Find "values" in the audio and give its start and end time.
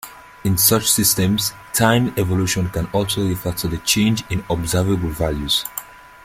5.09-5.63